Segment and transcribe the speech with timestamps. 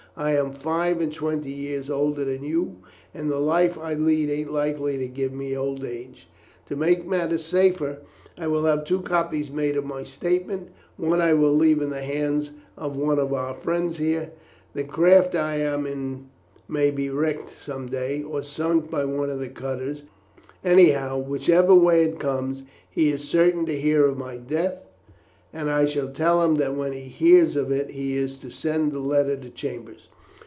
[0.17, 4.29] I am five and twenty years older than you are, and the life I lead
[4.29, 6.27] ain't likely to give me old age.
[6.67, 7.99] To make matters safer,
[8.37, 12.01] I will have two copies made of my statement one I will leave in the
[12.03, 14.31] hands of one of our friends here.
[14.73, 16.27] The craft I am in
[16.67, 20.03] may be wrecked some day, or sunk by one of the cutters;
[20.61, 24.83] anyhow, whichever way it comes, he is certain to hear of my death,
[25.53, 28.93] and I shall tell him that when he hears of it he is to send
[28.93, 30.07] that letter to Chambers."